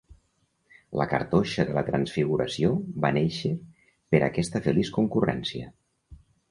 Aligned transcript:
La 1.01 1.05
Cartoixa 1.11 1.65
de 1.67 1.75
la 1.75 1.83
Transfiguració 1.91 2.73
va 3.05 3.13
néixer 3.21 3.55
per 4.15 4.25
aquesta 4.31 4.67
feliç 4.71 4.95
concurrència. 5.01 5.73